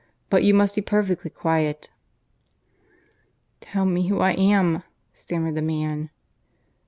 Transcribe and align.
But 0.31 0.43
you 0.43 0.55
must 0.55 0.73
be 0.73 0.81
perfectly 0.81 1.29
quiet" 1.29 1.91
"Tell 3.61 3.85
me 3.85 4.07
who 4.07 4.19
I 4.19 4.31
am," 4.31 4.81
stammered 5.13 5.53
the 5.53 5.61
man. 5.61 6.09